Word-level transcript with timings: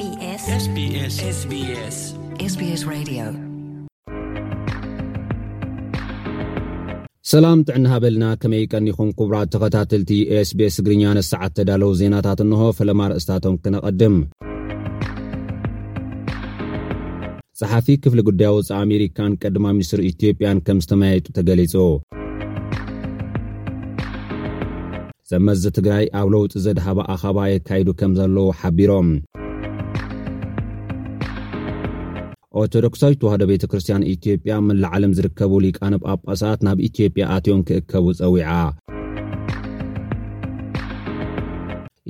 ጥዕናሃ 7.68 7.98
በልና 8.04 8.26
ከመይ 8.42 8.66
ቀኒኹም 8.74 9.10
ክቡራት 9.20 9.50
ተኸታተልቲ 9.54 10.12
ኤስ 10.40 10.50
ቤስ 10.60 10.78
እግርኛንት 10.84 11.28
ሰዓት 11.32 11.56
ተዳለዉ 11.60 11.92
ዜናታት 12.02 12.42
እንሆ 12.46 12.62
ፈለማ 12.80 13.00
ርእስታቶም 13.14 13.58
ክነቐድም 13.66 14.18
ጸሓፊ 17.62 17.88
ክፍሊ 18.06 18.22
ጕዳይ 18.32 18.52
ወፃእ 18.58 18.80
ኣሜሪካን 18.88 19.38
ቀድማ 19.46 19.66
ምኒስትሪ 19.78 20.04
ኢትዮጵያን 20.16 20.64
ከም 20.68 20.82
ዝተመያይጡ 20.86 21.26
ተገሊጹ 21.40 21.74
ዘመዚ 25.34 25.64
ትግራይ 25.76 26.06
ኣብ 26.20 26.28
ለውጢ 26.34 26.52
ዘድሃባ 26.64 27.00
ኣኸባ 27.14 27.38
የካይዱ 27.52 27.90
ከም 28.00 28.12
ዘለዉ 28.18 28.48
ሓቢሮም 28.62 29.08
ኦርቶዶክሳዊ 32.62 33.14
ተዋህዶ 33.22 33.44
ቤተ 33.52 33.64
ክርስትያን 33.72 34.06
ኢትዮጵያ 34.14 34.56
ምን 34.68 34.78
ላዓለም 34.84 35.14
ዝርከቡሉቃንብ 35.20 36.02
ኣጳሳት 36.14 36.60
ናብ 36.68 36.80
ኢትዮጵያ 36.90 37.24
ኣትዮም 37.38 37.62
ክእከቡ 37.70 38.06
ጸዊዓ 38.20 38.50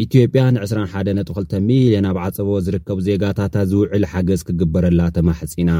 ኢትዮጵያ 0.05 0.43
ን 0.55 0.59
2120ልዮን 0.67 2.07
ኣብ 2.13 2.17
ዓፀበ 2.27 2.49
ዝርከቡ 2.67 2.97
ዜጋታታት 3.09 3.67
ዝውዕል 3.73 4.05
ሓገዝ 4.13 4.43
ክግበረላ 4.49 5.01
ተማሕጺና 5.19 5.71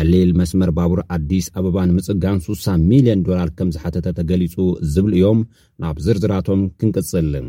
ኣሌል 0.00 0.30
መስመር 0.40 0.70
ባቡር 0.78 1.00
ኣዲስ 1.16 1.46
ኣበባ 1.60 1.76
ን 1.88 1.94
ምጽጋን 1.96 2.38
6ሳ 2.46 2.66
ሚልዮን 2.88 3.24
ዶላር 3.26 3.48
ከም 3.58 3.72
ዝሓተተ 3.76 4.06
ተገሊጹ 4.18 4.54
ዝብሉ 4.94 5.12
እዮም 5.20 5.40
ናብ 5.84 5.98
ዝርዝራቶም 6.06 6.62
ክንቅጽልን 6.78 7.48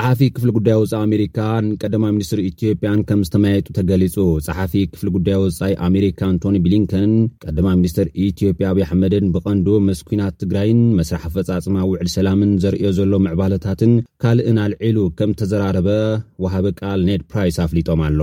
ፅሓፊ 0.00 0.20
ክፍሊ 0.34 0.50
ጉዳይ 0.56 0.74
ወፃይ 0.80 0.96
ኣሜሪካን 1.04 1.64
ቀዳማ 1.82 2.04
ሚኒስትር 2.16 2.40
ኢትዮጵያን 2.50 2.98
ከም 3.08 3.20
ዝተመያየጡ 3.26 3.66
ተገሊጹ 3.78 4.16
ፀሓፊ 4.46 4.72
ክፍሊ 4.90 5.08
ጉዳይ 5.16 5.36
ወጻይ 5.44 5.72
ኣሜሪካ 5.86 6.20
ኣንቶኒ 6.32 6.56
ቢሊንከንን 6.64 7.14
ቀዳማ 7.44 7.68
ሚኒስትር 7.80 8.06
ኢትዮጵያ 8.26 8.66
ኣብይኣሕመድን 8.72 9.24
ብቐንዶ 9.36 9.66
ምስ 9.86 10.00
ኩናት 10.08 10.34
ትግራይን 10.42 10.80
መስራሕ 10.98 11.22
ኣፈጻጽማ 11.30 11.76
ውዕድ 11.92 12.10
ሰላምን 12.14 12.52
ዘርእዮ 12.64 12.90
ዘሎ 12.98 13.12
ምዕባለታትን 13.24 13.94
ካልእን 14.24 14.60
ኣልዒሉ 14.66 15.00
ከም 15.20 15.32
ተዘራረበ 15.40 15.88
ወሃበ 16.44 16.64
ቃል 16.82 17.02
ኔድ 17.08 17.24
ፕራይስ 17.32 17.58
ኣፍሊጦም 17.64 18.02
ኣሎ 18.10 18.20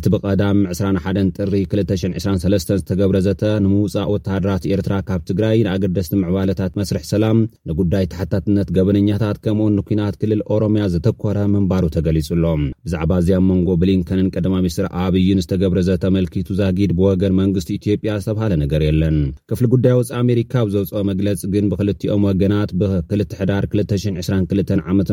እቲ 0.00 0.06
ብቐዳም 0.16 0.60
21 0.74 1.34
ጥሪ 1.46 1.52
223 1.74 2.72
ዝተገብረዘተ 2.80 3.42
ንምውፃእ 3.66 4.08
ወተሃድራት 4.14 4.62
ኤርትራ 4.76 4.94
ካብ 5.10 5.20
ትግራይ 5.32 5.58
ንኣገደስቲ 5.68 6.14
ምዕባለታት 6.22 6.72
መስርሕ 6.82 7.04
ሰላም 7.14 7.40
ንጉዳይ 7.72 8.06
ተሓታትነት 8.14 8.70
ገበነኛታት 8.78 9.36
ከምኡን 9.46 9.76
ንኲናት 9.80 10.14
ክልል 10.22 10.40
ኦሮምያ 10.56 10.86
ዘ 10.94 10.96
ዝኮረ 11.08 11.38
ምንባሩ 11.54 11.84
ተገሊፁሎም 11.96 12.62
ብዛዕባ 12.86 13.10
እዚኣን 13.22 13.44
መንጎ 13.50 13.68
ብሊንከንን 13.82 14.28
ቀማ 14.34 14.54
ምኒስት 14.62 14.78
ኣብዩን 15.02 15.40
ዝተገብረዘተመልኪቱ 15.44 16.48
ዛጊድ 16.60 16.90
ብወገን 16.98 17.34
መንግስቲ 17.40 17.68
ኢትዮጵያ 17.78 18.12
ዝተብሃለ 18.22 18.52
ነገር 18.62 18.82
የለን 18.86 19.16
ክፍሊ 19.50 19.66
ጉዳይ 19.74 19.94
ውፅ 19.98 20.10
ኣሜሪካ 20.22 20.52
ብዘውፅኦ 20.68 21.00
መግለፅ 21.10 21.42
ግን 21.54 21.68
ብክልኦም 21.72 22.24
ወገናት 22.28 22.70
ብ2ልሕዳር 22.80 23.66
222 23.74 24.72
ዓመምት 24.90 25.10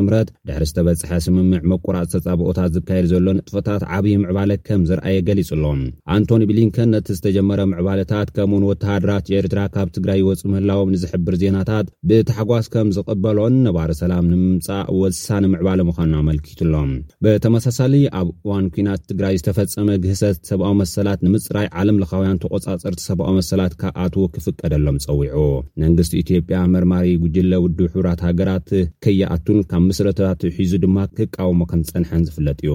ድሕሪ 0.49 0.63
ዝተበፅሐ 0.71 1.11
ስምምዕ 1.25 1.61
መቁራፅ 1.73 2.07
ተፀብኦታት 2.15 2.71
ዝካየድ 2.77 3.07
ዘሎን 3.13 3.39
ጥፎታት 3.47 3.83
ዓብዪ 3.97 4.15
ምዕባለ 4.23 4.51
ከም 4.67 4.81
ዝርኣየ 4.91 5.17
ገሊፅ 5.29 5.51
ሎም 5.63 5.81
ኣንቶኒ 6.15 6.41
ብሊንከን 6.51 6.89
ነቲ 6.95 7.07
ዝተጀመረ 7.19 7.59
ምዕባለታት 7.73 8.27
ከምውን 8.37 8.67
ወተሃድራት 8.71 9.29
ኤርትራ 9.39 9.59
ካብ 9.77 9.87
ትግራይ 9.97 10.21
ወፅ 10.29 10.43
ምህላዎም 10.53 10.91
ንዝሕብር 10.95 11.37
ዜናታት 11.43 11.87
ብተሓጓስ 12.09 12.67
ከም 12.75 12.87
ዝቅበሎን 12.97 13.55
ነባር 13.69 13.89
ሰላም 14.03 14.25
ንምምፃእ 14.33 14.83
ወሳን 15.01 15.43
ዕ 15.55 15.74
ምኳኑ 15.89 16.11
ኣመልኪትሎም 16.21 16.91
በተመሳሳሊ 17.23 17.93
ኣብ 18.19 18.27
እዋን 18.45 18.65
ኩናት 18.75 19.01
ትግራይ 19.09 19.35
ዝተፈፀመ 19.41 19.89
ግህሰት 20.03 20.37
ሰብኣዊ 20.49 20.73
መሰላት 20.81 21.19
ንምፅራይ 21.27 21.67
ዓለም 21.81 21.99
ለኻውያን 22.03 22.39
ተቆጻፅርቲ 22.43 22.99
ሰብኣዊ 23.09 23.33
መሰላት 23.39 23.75
ካኣትዉ 23.81 24.25
ክፍቀደሎም 24.37 25.01
ፀዊዑ 25.07 25.43
መንግስቲ 25.83 26.15
ኢትዮጵያ 26.23 26.59
መርማሪ 26.75 27.05
ጉጅለ 27.25 27.51
ውድብ 27.65 27.83
ሕራት 27.95 28.23
ሃገራት 28.29 28.71
ከይኣቱን 29.05 29.59
ካብ 29.71 29.83
ምስረታት 29.89 30.39
ሒዙ 30.57 30.73
ድማ 30.85 30.97
ክቃወሞ 31.19 31.59
ከም 31.73 31.83
ዝፀንሐን 31.89 32.25
ዝፍለጥ 32.29 32.59
እዩ 32.65 32.73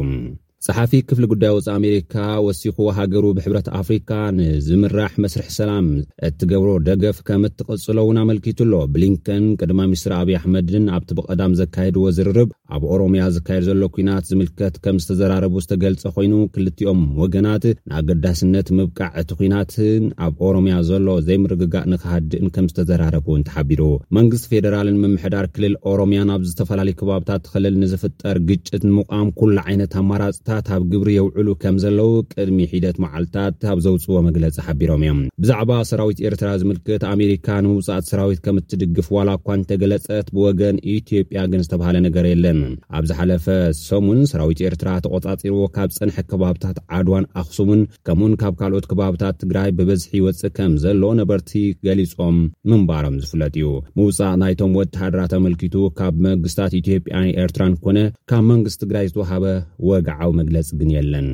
ፀሓፊ 0.64 0.90
ክፍሊ 1.08 1.24
ጉዳይ 1.32 1.50
ውፅ 1.56 1.66
ኣሜሪካ 1.74 2.14
ወሲኹዎ 2.46 2.86
ሃገሩ 2.96 3.26
ብሕብረት 3.36 3.68
ኣፍሪካ 3.78 4.08
ንዝምራሕ 4.38 5.12
መስርሕ 5.24 5.46
ሰላም 5.56 5.86
እትገብሮ 6.26 6.70
ደገፍ 6.88 7.18
ከም 7.28 7.44
እትቕጽሎ 7.48 7.96
እውን 8.04 8.18
ኣመልኪቱ 8.22 8.58
ኣሎ 8.66 8.74
ብሊንከን 8.94 9.44
ቅድማ 9.60 9.78
ምኒስትሪ 9.90 10.12
ኣብዪ 10.18 10.34
ኣሕመድን 10.40 10.84
ኣብቲ 10.96 11.10
ብቐዳም 11.20 11.52
ዘካየድዎ 11.60 12.02
ዝርርብ 12.18 12.50
ኣብ 12.74 12.82
ኦሮምያ 12.96 13.22
ዝካየድ 13.36 13.64
ዘሎ 13.68 13.86
ኩናት 13.94 14.26
ዝምልከት 14.30 14.74
ከም 14.86 14.98
ዝተዘራረቡ 15.04 15.54
ዝተገልጸ 15.66 16.04
ኮይኑ 16.16 16.34
ክልቲኦም 16.56 17.00
ወገናት 17.22 17.64
ንኣገዳስነት 17.92 18.68
ምብቃዕ 18.80 19.08
እቲ 19.22 19.30
ኩናትን 19.40 20.04
ኣብ 20.28 20.36
ኦሮምያ 20.50 20.76
ዘሎ 20.90 21.08
ዘይምርግጋእ 21.30 21.88
ንክሃዲእን 21.94 22.52
ከም 22.56 22.68
ዝተዘራረቡእውን 22.72 23.46
ተሓቢሩ 23.48 23.82
መንግስቲ 24.18 24.46
ፌደራልን 24.54 25.00
ምምሕዳር 25.06 25.48
ክልል 25.56 25.74
ኦሮምያን 25.94 26.34
ኣብ 26.36 26.44
ዝተፈላለዩ 26.52 26.94
ከባብታት 27.00 27.42
ትኽልል 27.48 27.74
ንዝፍጠር 27.86 28.36
ግጭት 28.52 28.82
ንምቓም 28.90 29.26
ኩሉ 29.40 29.56
ዓይነት 29.66 29.92
ኣማራፅ 30.04 30.38
ኣብ 30.76 30.82
ግብሪ 30.92 31.10
የውዕሉ 31.16 31.48
ከም 31.62 31.76
ዘለው 31.82 32.10
ቅድሚ 32.32 32.58
ሒደት 32.72 32.96
መዓልታት 33.04 33.60
ኣብ 33.72 33.78
ዘውፅዎ 33.84 34.16
መግለፂ 34.28 34.54
ሓቢሮም 34.66 35.02
እዮም 35.04 35.20
ብዛዕባ 35.42 35.70
ሰራዊት 35.90 36.18
ኤርትራ 36.28 36.48
ዝምልክት 36.60 37.02
ኣሜሪካ 37.14 37.46
ንምውፃእት 37.64 38.06
ሰራዊት 38.10 38.40
ከም 38.44 38.56
እትድግፍ 38.60 39.08
ዋላ 39.16 39.28
እኳንተገለፀት 39.38 40.26
ብወገን 40.36 40.76
ኢትዮጵያ 40.96 41.42
ግን 41.52 41.62
ዝተባሃለ 41.66 41.96
ነገር 42.06 42.26
የለን 42.32 42.60
ኣብዝ 42.98 43.10
ሓለፈ 43.18 43.46
ሰሙን 43.88 44.20
ሰራዊት 44.32 44.62
ኤርትራ 44.70 44.88
ተቆፃፂርዎ 45.06 45.62
ካብ 45.76 45.92
ፅንሐ 45.98 46.16
ከባብታት 46.32 46.76
ዓድዋን 46.98 47.26
ኣክሱምን 47.42 47.82
ከምኡውን 48.08 48.36
ካብ 48.42 48.54
ካልኦት 48.60 48.88
ከባብታት 48.92 49.34
ትግራይ 49.44 49.70
ብበዝሒ 49.80 50.12
ይወፅእ 50.20 50.54
ከም 50.58 50.72
ዘሎዎ 50.84 51.12
ነበርቲ 51.22 51.52
ገሊፆም 51.88 52.38
ምንባሮም 52.70 53.18
ዝፍለጥ 53.22 53.52
እዩ 53.60 53.68
ምውፃቅ 53.98 54.32
ናይቶም 54.44 54.74
ወተሃድራት 54.80 55.32
ኣምልክቱ 55.40 55.76
ካብ 56.00 56.14
መንግስታት 56.28 56.72
ኢትዮጵያ 56.82 57.14
ኤርትራን 57.44 57.74
ኮነ 57.86 57.98
ካብ 58.32 58.44
መንግስቲ 58.52 58.78
ትግራይ 58.84 59.06
ዝተውሃበ 59.10 59.44
ወግዓም 59.88 60.39
መግለጽ 60.40 60.68
ግን 60.80 60.90
የለን 60.98 61.28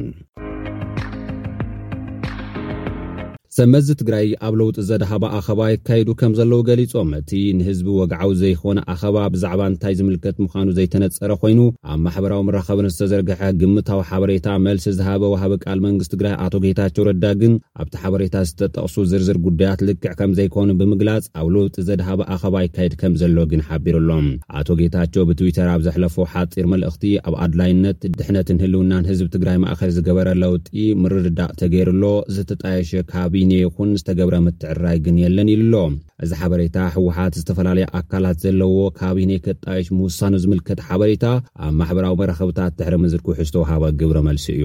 ሰመዚ 3.57 3.87
ትግራይ 3.99 4.27
ኣብ 4.47 4.55
ለውጢ 4.61 4.79
ዘድሃበ 4.87 5.23
ኣኸባ 5.37 5.61
ይካይዱ 5.73 6.09
ከም 6.21 6.33
ዘለዉ 6.39 6.59
ገሊፆም 6.69 7.11
እቲ 7.19 7.31
ንህዝቢ 7.59 7.87
ወግዓዊ 7.99 8.31
ዘይኾነ 8.41 8.79
ኣኸባ 8.93 9.17
ብዛዕባ 9.35 9.61
እንታይ 9.71 9.95
ዝምልከት 9.99 10.37
ምዃኑ 10.45 10.67
ዘይተነጸረ 10.79 11.31
ኮይኑ 11.43 11.61
ኣብ 11.93 12.01
ማሕበራዊ 12.07 12.41
ምራኸብን 12.49 12.89
ዝተዘርግሐ 12.95 13.41
ግምታዊ 13.61 14.01
ሓበሬታ 14.09 14.49
መልሲ 14.65 14.87
ዝሃበ 14.99 15.23
ወሃበ 15.35 15.53
ቃል 15.67 15.79
መንግስት 15.87 16.11
ትግራይ 16.15 16.35
ኣቶ 16.47 16.53
ጌታቸ 16.65 16.97
ረዳ 17.09 17.25
ግን 17.43 17.55
ኣብቲ 17.83 17.95
ሓበሬታ 18.03 18.35
ዝተጠቕሱ 18.51 18.97
ዝርዝር 19.13 19.39
ጉዳያት 19.47 19.85
ልክዕ 19.91 20.13
ከም 20.21 20.35
ዘይኮኑ 20.41 20.69
ብምግላጽ 20.81 21.25
ኣብ 21.43 21.49
ለውጢ 21.55 21.77
ዘድሃበ 21.89 22.21
ኣኸባ 22.37 22.55
ይካይድ 22.67 22.97
ከም 23.05 23.17
ዘሎ 23.23 23.39
ግን 23.55 23.65
ሓቢሩሎም 23.71 24.29
ኣቶ 24.61 24.69
ጌታቾ 24.83 25.15
ብትዊተር 25.31 25.71
ኣብ 25.77 25.81
ዘሕለፈ 25.89 26.19
ሓጢር 26.35 26.69
መልእኽቲ 26.75 27.03
ኣብ 27.27 27.35
ኣድላይነት 27.47 27.99
ድሕነት 28.21 28.53
ንህልውናን 28.59 29.09
ህዝቢ 29.13 29.31
ትግራይ 29.39 29.59
ማእኸል 29.67 29.91
ዝገበረ 29.99 30.29
ለውጢ 30.45 30.71
ምርርዳቅ 31.07 31.51
ተገይሩሎ 31.65 32.05
ዝተጣየሸ 32.37 32.95
ካባቢ 33.15 33.43
ኒኹን 33.49 33.91
ዝተገብረ 33.99 34.37
ምትዕርራይ 34.45 34.99
ግን 35.05 35.17
የለን 35.23 35.49
ኢሉ 35.55 35.73
ኣሎ 35.81 35.83
እዚ 36.25 36.31
ሓበሬታ 36.41 36.77
ህወሓት 36.95 37.37
ዝተፈላለየ 37.41 37.87
ኣካላት 37.99 38.39
ዘለዎ 38.45 38.75
ካቢነ 39.01 39.31
ክጣይሽ 39.45 39.89
ምውሳኑ 39.99 40.33
ዝምልከት 40.45 40.81
ሓበሬታ 40.89 41.25
ኣብ 41.67 41.73
ማሕበራዊ 41.81 42.17
መራከብታት 42.23 42.73
ድሕሪ 42.81 42.97
ምዝርክሑ 43.05 43.39
ዝተወሃበ 43.51 43.85
ግብሪ 44.01 44.19
መልሲ 44.31 44.47
እዩ 44.57 44.65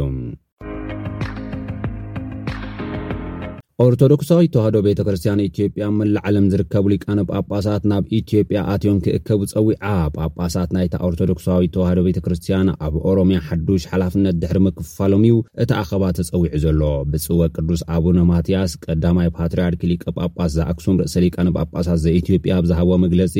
ኦርቶዶክሳዊት 3.86 4.50
ተዋህዶ 4.54 4.78
ቤተክርስትያን 4.88 5.40
ኢትዮጵያ 5.48 5.84
መላዓለም 6.00 6.46
ዝርከቡ 6.54 6.86
ሊቃነ 6.94 7.20
ጳጳሳት 7.36 7.84
ናብ 7.92 8.04
ኢትዮጵያ 8.18 8.60
ኣትዮም 8.74 8.98
ክእከቡ 9.06 9.40
ፀዊዓ 9.54 9.86
ጳጳሳት 10.18 10.70
ናይታ 10.76 10.96
ኦርቶዶክሳዊት 11.08 11.72
ተዋህዶ 11.76 12.00
ቤተክርስትያን 12.08 12.68
ኣብ 12.88 12.96
ኦሮምያን 13.12 13.44
ሓዱሽ 13.48 13.84
ሓላፍነት 13.92 14.36
ድሕሪ 14.42 14.60
ምክፋሎም 14.68 15.24
እዩ 15.30 15.36
እቲ 15.64 15.72
ኣኸባ 15.82 16.04
ተፀዊዑ 16.18 16.44
ዘሎ 16.66 16.82
ብፅወ 17.14 17.42
ቅዱስ 17.58 17.82
ኣቡ 17.96 18.06
ነማትያስ 18.20 18.74
ቀዳማይ 18.86 19.30
ፓትርያርኪ 19.38 19.82
ሊቀ 19.92 20.04
ጳጳስ 20.18 20.52
ዘኣክሱም 20.58 21.00
ርእሰ 21.04 21.16
ሊቃነ 21.26 21.48
ጳጳሳት 21.58 22.00
ዘ 22.06 22.16
ኢትዮጵያ 22.22 22.58
ብዝሃቦ 22.66 22.90
መግለጺ 23.06 23.36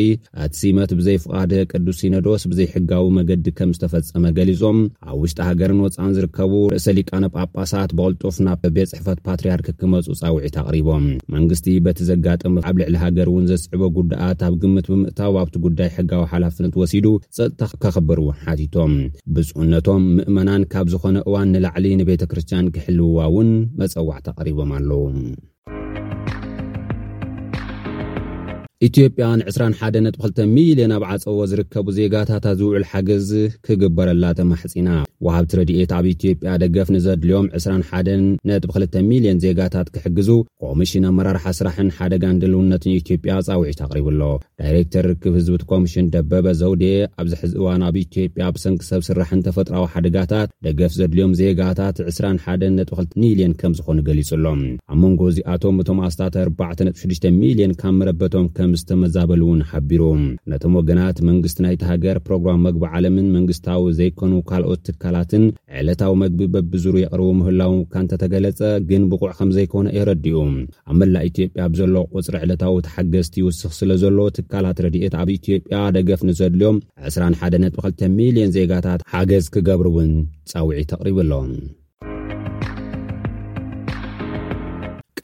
እቲ 0.46 0.54
ሲመት 0.62 0.92
ብዘይፍቓደ 1.02 1.52
ቅዱስ 1.74 2.00
ሲነዶስ 2.06 2.44
ብዘይሕጋዊ 2.54 3.06
መገዲ 3.20 3.46
ከም 3.60 3.70
ዝተፈጸመ 3.78 4.26
ገሊፆም 4.40 4.82
ኣብ 5.10 5.14
ውሽጢ 5.24 5.40
ሃገርን 5.50 5.80
ወፃእን 5.86 6.16
ዝርከቡ 6.18 6.52
ርእሰ 6.74 6.88
ሊቃነ 7.02 7.24
ጳጳሳት 7.38 7.90
ብቕልጡፍ 8.00 8.36
ናብ 8.48 8.66
ቤት 8.78 8.90
ጽሕፈት 8.96 9.22
ፓትርያርኪ 9.30 9.68
ክመፁ 9.84 10.08
ብ 10.22 10.31
ውዒትኣሪቦም 10.38 11.04
መንግስቲ 11.36 11.68
በቲ 11.86 12.00
ዘጋጥመ 12.10 12.56
ኣብ 12.70 12.76
ልዕሊ 12.82 12.96
ሃገር 13.04 13.28
እውን 13.32 13.46
ዘስዕበ 13.52 13.82
ጉዳኣት 13.98 14.42
ኣብ 14.48 14.56
ግምት 14.64 14.88
ብምእታው 14.94 15.36
ኣብቲ 15.44 15.56
ጉዳይ 15.66 15.90
ሕጋዊ 15.98 16.24
ሓላፍነት 16.34 16.76
ወሲዱ 16.82 17.08
ፀጥታ 17.38 17.62
ከኸበር 17.84 18.20
እውን 18.24 18.38
ሓቲቶም 18.44 18.94
ብፅእነቶም 19.36 20.02
ምእመናን 20.18 20.66
ካብ 20.74 20.88
ዝኾነ 20.96 21.18
እዋን 21.30 21.52
ንላዕሊ 21.56 21.86
ንቤተክርስትያን 22.02 22.72
ክሕልውዋ 22.78 23.20
ውን 23.38 23.52
መፀዋዕት 23.84 24.28
ቅሪቦም 24.40 24.72
ኣለው 24.80 25.04
ኢትዮጵያ 28.88 29.26
ን 29.40 29.42
212ሚልዮን 29.56 30.92
ኣብ 30.96 31.04
ዓፀዎ 31.10 31.40
ዝርከቡ 31.50 31.88
ዜጋታታት 31.98 32.56
ዝውዕል 32.62 32.86
ሓገዝ 32.92 33.30
ክግበረላ 33.66 34.24
ተመሕፂና 34.40 34.90
ዋሃብቲ 35.26 35.52
ረድኤት 35.60 35.92
ኣብ 35.98 36.06
ኢትዮጵያ 36.14 36.52
ደገፍ 36.62 36.88
ንዘድልዮም 36.96 37.46
21.2 37.58 38.96
ሚልዮን 39.10 39.42
ዜጋታት 39.44 39.88
ክሕግዙ 39.96 40.30
ኮሚሽን 40.64 41.04
ኣመራርሓ 41.10 41.44
ስራሕን 41.60 41.90
ሓደጋን 41.98 42.40
ድልውነትን 42.44 42.96
ኢትዮጵያ 43.02 43.34
ፃውዒት 43.48 43.82
ኣቅሪቡሎ 43.88 44.22
ዳይረክተር 44.62 45.06
ርክብ 45.12 45.34
ህዝብት 45.40 45.64
ኮሚሽን 45.72 46.10
ደበበ 46.16 46.46
ዘውዴ 46.62 46.84
ኣብዚ 47.22 47.34
ሕዚ 47.42 47.54
እዋን 47.62 47.84
ኣብ 47.90 47.96
ኢትዮጵያ 48.04 48.48
ብሰንኪ 48.56 48.82
ሰብ 48.90 49.02
ስራሕን 49.10 49.44
ተፈጥራዊ 49.48 49.86
ሓደጋታት 49.96 50.50
ደገፍ 50.68 50.92
ዘድልዮም 51.00 51.36
ዜጋታት 51.42 51.98
212ሚልዮን 52.10 53.54
ከም 53.62 53.76
ዝኾኑ 53.80 53.98
ገሊፁሎም 54.10 54.62
ኣብ 54.94 54.98
መንጎ 55.06 55.22
እዚኣቶም 55.34 55.78
እቶም 55.84 56.02
ኣስታ46 56.08 57.30
ሚልዮን 57.42 57.76
ካብ 57.84 57.94
መረበቶም 58.00 58.48
ከም 58.58 58.74
ዝተመዛበሉ 58.80 59.42
እውን 59.50 59.62
ሓቢሩ 59.70 60.04
ነቶም 60.52 60.74
ወገናት 60.82 61.18
መንግስቲ 61.30 61.58
ናይተሃገር 61.68 62.18
ፕሮግራም 62.28 62.62
መግቢዓለምን 62.68 63.32
መንግስታዊ 63.38 63.86
ዘይኮኑ 64.02 64.34
ካልኦት 64.52 64.84
ትካ 64.88 65.04
ትን 65.32 65.44
ዕለታዊ 65.80 66.14
መግቢ 66.22 66.42
በብዙር 66.54 66.96
የቕርቡ 67.02 67.28
ምህላው 67.40 67.74
ካ 67.94 68.02
እንተተገለጸ 68.04 68.60
ግን 68.90 69.04
ብቑዕ 69.12 69.32
ከም 69.40 69.50
ዘይኮነ 69.58 69.88
የረዲኡ 69.98 70.38
ኣብ 70.90 70.96
መላእ 71.02 71.26
ኢትዮጵያ 71.32 71.66
ብዘሎ 71.74 71.96
ቁፅሪ 72.18 72.36
ዕለታዊ 72.46 72.78
ተሓገዝቲ 72.88 73.36
ይውስኽ 73.44 73.72
ስለ 73.80 73.92
ዘሎ 74.06 74.18
ትካላት 74.38 74.82
ረድኤት 74.88 75.16
ኣብ 75.24 75.32
ኢትዮጵያ 75.40 75.80
ደገፍ 75.98 76.24
ንዘድልዮም 76.30 76.80
212ሚልዮን 77.10 78.54
ዜጋታት 78.58 79.06
ሓገዝ 79.14 79.46
ክገብርውን 79.56 80.12
ፀውዒ 80.54 80.80
ተቕሪቡ 80.94 81.20
ኣሎን 81.28 81.54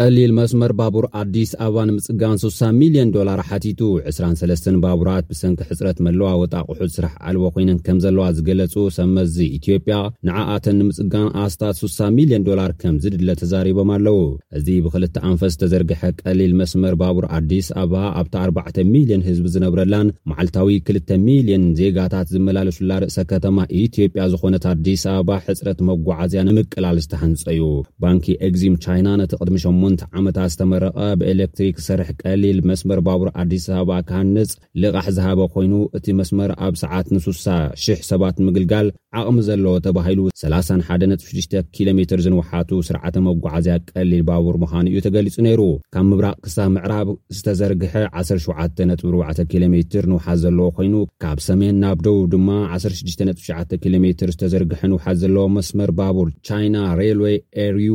ቀሊል 0.03 0.31
መስመር 0.37 0.71
ባቡር 0.79 1.05
ኣዲስ 1.19 1.51
ኣበባ 1.65 1.81
ንምፅጋን 1.89 2.35
6 2.41 2.65
ሚልዮን 2.79 3.11
ዶላር 3.15 3.39
ሓቲቱ 3.49 3.79
23 4.09 4.67
ባቡራት 4.83 5.23
ብሰንኪ 5.29 5.61
ሕፅረት 5.69 5.97
መለዋ 6.05 6.27
ወጣ 6.41 6.53
ቑሑዝ 6.67 6.91
ስራሕ 6.97 7.13
ኣልወ 7.29 7.45
ኮይነን 7.55 7.79
ከም 7.85 7.97
ዘለዋ 8.03 8.25
ዝገለጹ 8.37 8.73
ሰመዚ 8.97 9.37
ኢትዮጵያ 9.59 9.95
ንዓኣተን 10.27 10.77
ንምፅጋን 10.81 11.29
ኣስታት 11.45 11.79
6ሚልዮን 11.85 12.45
ዶላር 12.49 12.73
ከም 12.83 12.97
ዝድለ 13.05 13.29
ተዛሪቦም 13.41 13.91
ኣለዉ 13.95 14.19
እዚ 14.59 14.67
ብክልተ 14.87 15.15
ኣንፈስ 15.29 15.55
ዝተዘርግሐ 15.57 16.03
ቀሊል 16.21 16.53
መስመር 16.61 16.93
ባቡር 17.03 17.27
ኣዲስ 17.39 17.69
ኣባ 17.85 17.95
ኣብቲ 18.19 18.35
4ዕ 18.43 18.77
ሚልዮን 18.93 19.25
ህዝቢ 19.29 19.47
ዝነብረላን 19.55 20.13
መዓልታዊ 20.33 20.77
2ሚልዮን 20.91 21.65
ዜጋታት 21.81 22.29
ዝመላለሹላ 22.35 22.91
ርእሰ 23.05 23.19
ከተማ 23.33 23.57
ኢትዮጵያ 23.85 24.21
ዝኾነት 24.35 24.63
ኣዲስ 24.75 25.05
ኣበባ 25.15 25.33
ሕፅረት 25.47 25.81
መጓዓዝያ 25.89 26.43
ንምቅላል 26.51 27.01
ዝተሃንፀ 27.07 27.43
እዩ 27.57 27.67
ባንኪ 28.05 28.25
ግዚም 28.55 28.77
ቻይና 28.87 29.09
ነቲ 29.23 29.33
ቅድሚ 29.43 29.57
ሙ 29.73 29.85
ም 29.93 29.95
ዓመታት 30.19 30.49
ዝተመረቐ 30.53 30.97
ብኤሌክትሪክ 31.19 31.75
ዝሰርሕ 31.83 32.09
ቀሊል 32.21 32.57
መስመር 32.69 32.99
ባቡር 33.07 33.29
ኣዲስ 33.41 33.65
ኣበባ 33.75 33.91
ካህንፅ 34.09 34.51
ልቓሕ 34.81 35.05
ዝሃበ 35.17 35.39
ኮይኑ 35.53 35.73
እቲ 35.97 36.07
መስመር 36.19 36.51
ኣብ 36.67 36.73
ሰዓት 36.83 37.07
ን6ሳ 37.15 37.45
00 37.85 38.07
ሰባት 38.11 38.35
ንምግልጋል 38.41 38.87
ዓቕሚ 39.19 39.39
ዘለዎ 39.47 39.73
ተባሂሉ 39.85 40.19
31.6 40.41 41.59
ኪሎ 41.75 41.87
ሜር 41.99 42.21
ዝንውሓቱ 42.25 42.71
ስርዓተ 42.89 43.15
መጓዓዝያ 43.27 43.75
ቀሊል 43.91 44.23
ባቡር 44.29 44.55
ምዃኑ 44.63 44.85
እዩ 44.91 44.99
ተገሊጹ 45.07 45.35
ነይሩ 45.47 45.61
ካብ 45.95 46.05
ምብራቅ 46.11 46.37
ክሳብ 46.47 46.69
ምዕራብ 46.75 47.07
ዝተዘርግሐ 47.37 47.93
17. 48.23 48.85
ኪሎ 49.51 49.63
ሜር 49.73 50.05
ንውሓዝ 50.11 50.37
ዘለዎ 50.45 50.65
ኮይኑ 50.77 50.95
ካብ 51.23 51.37
ሰሜን 51.47 51.75
ናብ 51.83 51.97
ደቡብ 52.05 52.25
ድማ 52.33 52.49
169 52.75 53.75
ኪሎ 53.83 53.93
ሜር 54.05 54.25
ዝተዘርግሐ 54.35 54.81
ንውሓዝ 54.93 55.17
ዘለዎ 55.23 55.45
መስመር 55.57 55.91
ባቡር 56.01 56.27
ቻይና 56.49 56.77
ሬልወይ 57.01 57.35
ኤርዩ 57.67 57.89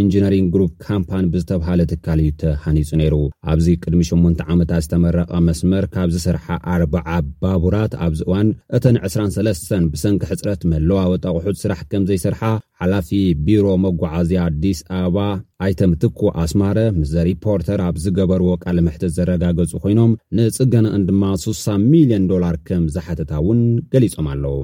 ኢንነሪንግ 0.00 0.54
ሩፕ 0.60 0.72
ካምፓን 0.86 1.24
ዝተባሃለ 1.42 1.80
ትካልዩ 1.92 2.28
ተሃኒፁ 2.42 2.90
ነይሩ 3.00 3.14
ኣብዚ 3.52 3.66
ቅድሚ 3.82 4.00
8 4.10 4.42
ዓመታት 4.52 4.82
ዝተመረቐ 4.86 5.30
መስመር 5.48 5.84
ካብ 5.94 6.08
ዝስርሓ 6.14 6.46
40 6.76 7.28
ባቡራት 7.42 7.92
ኣብዚ 8.06 8.20
እዋን 8.28 8.48
እተን 8.78 8.98
23 9.10 9.74
ብሰንኪ 9.92 10.22
ሕፅረት 10.30 10.62
መለዋወ 10.72 11.12
ጠኣቑሑ 11.24 11.54
ስራሕ 11.64 11.80
ከም 11.92 12.04
ዘይስርሓ 12.10 12.42
ሓላፊ 12.82 13.10
ቢሮ 13.44 13.66
መጓዓዝያ 13.84 14.40
ኣዲስ 14.50 14.80
ኣበባ 15.00 15.18
ኣይተምትኩ 15.66 16.20
ኣስማረ 16.44 16.78
ምስዘ 17.00 17.14
ሪፖርተር 17.30 17.82
ኣብ 17.88 17.98
ዝገበርዎ 18.06 18.48
ቃል 18.64 18.80
ምሕትት 18.88 19.14
ዘረጋገፁ 19.18 19.72
ኮይኖም 19.84 20.12
ንፅገንቕን 20.38 21.04
ድማ 21.10 21.22
6 21.48 21.70
ሚልዮን 21.92 22.26
ዶላር 22.32 22.56
ከም 22.68 22.84
ዝሓተታ 22.96 23.32
እውን 23.42 23.62
ገሊፆም 23.94 24.28
ኣለዉ 24.34 24.54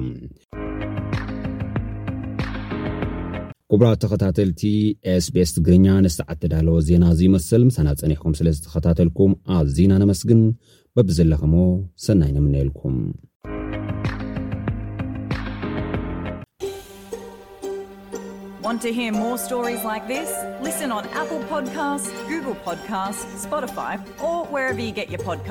ኩቡራ 3.75 3.87
ተኸታተልቲ 4.01 4.61
ስቤስ 5.25 5.51
ትግርኛ 5.53 5.85
ነስተዓትዳለዎ 6.05 6.75
ዜና 6.87 7.03
እዙ 7.13 7.21
ይመሰል 7.27 7.63
ምሳና 7.69 7.87
ጸኒሕኩም 8.01 8.33
ስለ 8.39 8.47
ዝተኸታተልኩም 8.57 9.31
ኣብ 9.57 9.67
ዜና 9.77 9.93
ነመስግን 10.03 10.41
በብዘለኸሞ 10.51 11.55
ሰናይ 12.05 12.31
ንምንልኩም 12.35 12.97
ፖፖካ 22.67 25.49